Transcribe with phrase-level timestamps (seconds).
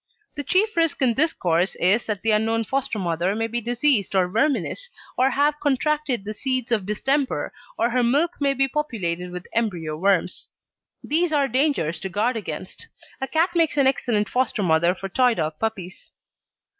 [0.33, 4.15] The chief risk in this course is that the unknown foster mother may be diseased
[4.15, 9.29] or verminous or have contracted the seeds of distemper, or her milk may be populated
[9.29, 10.47] with embryo worms.
[11.03, 12.87] These are dangers to guard against.
[13.21, 16.09] A cat makes an excellent foster mother for Toy dog puppies.